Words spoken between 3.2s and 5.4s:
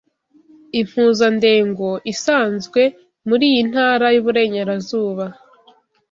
muri iyi ntara yuburengerazuba